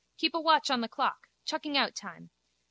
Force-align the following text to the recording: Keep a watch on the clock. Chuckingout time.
Keep 0.17 0.33
a 0.33 0.41
watch 0.41 0.71
on 0.71 0.81
the 0.81 0.89
clock. 0.89 1.27
Chuckingout 1.45 1.93
time. 1.93 2.31